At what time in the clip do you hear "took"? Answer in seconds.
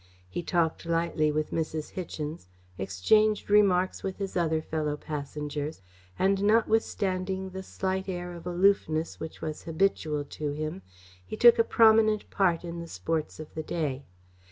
11.37-11.59